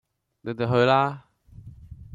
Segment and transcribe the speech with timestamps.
[0.41, 1.27] 你地去啦